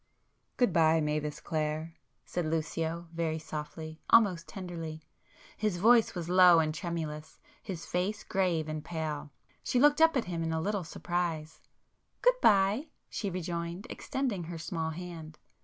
"Good 0.57 0.73
bye, 0.73 0.99
Mavis 0.99 1.39
Clare!" 1.39 1.93
said 2.25 2.43
Lucio 2.47 3.07
very 3.13 3.37
softly, 3.37 4.01
almost 4.09 4.47
tenderly. 4.47 5.03
His 5.55 5.77
voice 5.77 6.15
was 6.15 6.27
low 6.27 6.57
and 6.57 6.73
tremulous—his 6.73 7.85
face 7.85 8.23
grave 8.23 8.67
and 8.67 8.83
pale. 8.83 9.29
She 9.61 9.79
looked 9.79 10.01
up 10.01 10.17
at 10.17 10.25
him 10.25 10.41
in 10.41 10.51
a 10.51 10.59
little 10.59 10.83
surprise. 10.83 11.61
"Good 12.23 12.41
bye!" 12.41 12.87
she 13.11 13.29
rejoined, 13.29 13.85
extending 13.91 14.45
her 14.45 14.57
small 14.57 14.89
hand. 14.89 15.37